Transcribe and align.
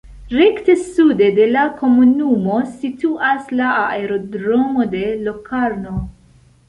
Rekte 0.37 0.71
sude 0.83 1.27
de 1.39 1.43
la 1.49 1.65
komunumo 1.81 2.57
situas 2.71 3.53
la 3.61 3.69
aerodromo 3.83 4.87
de 4.95 5.03
Locarno. 5.29 5.95